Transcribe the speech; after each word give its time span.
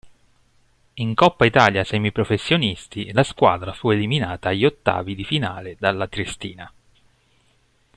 In 0.95 1.13
Coppa 1.13 1.45
Italia 1.45 1.83
Semiprofessionisti 1.83 3.11
la 3.11 3.21
squadra 3.21 3.71
fu 3.71 3.91
eliminata 3.91 4.49
agli 4.49 4.65
ottavi 4.65 5.13
di 5.13 5.23
finale 5.23 5.75
dalla 5.77 6.07
Triestina. 6.07 6.73